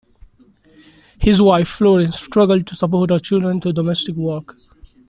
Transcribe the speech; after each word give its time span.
His 1.19 1.39
wife 1.43 1.67
Florence 1.67 2.19
struggled 2.19 2.65
to 2.65 2.75
support 2.75 3.11
her 3.11 3.19
children 3.19 3.61
through 3.61 3.73
domestic 3.73 4.15
work. 4.15 4.57